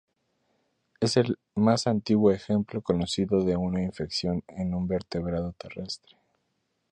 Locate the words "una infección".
3.55-4.43